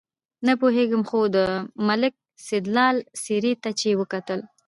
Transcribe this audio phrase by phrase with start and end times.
[0.45, 1.37] نه پوهېږم خو د
[1.87, 2.13] ملک
[2.47, 4.39] سیدلال څېرې ته چې وکتل.